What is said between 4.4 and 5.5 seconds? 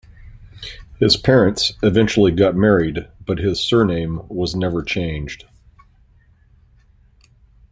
never changed.